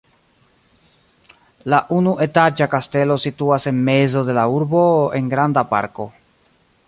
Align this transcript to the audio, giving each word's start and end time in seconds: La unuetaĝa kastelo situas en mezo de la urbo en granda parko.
La 1.73 1.81
unuetaĝa 1.97 2.69
kastelo 2.73 3.19
situas 3.27 3.69
en 3.73 3.85
mezo 3.91 4.25
de 4.31 4.37
la 4.39 4.49
urbo 4.61 4.83
en 5.21 5.33
granda 5.37 5.67
parko. 5.75 6.09